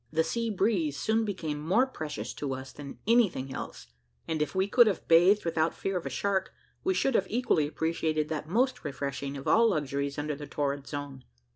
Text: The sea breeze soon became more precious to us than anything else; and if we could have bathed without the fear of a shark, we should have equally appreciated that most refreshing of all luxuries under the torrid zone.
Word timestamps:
The 0.11 0.23
sea 0.23 0.49
breeze 0.49 0.97
soon 0.97 1.25
became 1.25 1.61
more 1.61 1.85
precious 1.85 2.33
to 2.33 2.55
us 2.55 2.71
than 2.71 2.97
anything 3.05 3.53
else; 3.53 3.85
and 4.27 4.41
if 4.41 4.55
we 4.55 4.67
could 4.67 4.87
have 4.87 5.07
bathed 5.07 5.45
without 5.45 5.73
the 5.73 5.77
fear 5.77 5.95
of 5.95 6.07
a 6.07 6.09
shark, 6.09 6.51
we 6.83 6.95
should 6.95 7.13
have 7.13 7.27
equally 7.29 7.67
appreciated 7.67 8.27
that 8.29 8.49
most 8.49 8.83
refreshing 8.83 9.37
of 9.37 9.47
all 9.47 9.69
luxuries 9.69 10.17
under 10.17 10.33
the 10.35 10.47
torrid 10.47 10.87
zone. 10.87 11.23